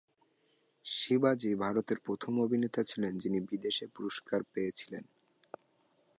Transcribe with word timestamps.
শিবাজি 0.85 1.51
ভারতের 1.55 1.97
প্রথম 1.99 2.33
অভিনেতা 2.39 2.81
ছিলেন 2.83 3.13
যিনি 3.17 3.39
বিদেশী 3.41 3.85
পুরস্কার 3.95 4.39
পেয়েছিলেন। 4.53 5.03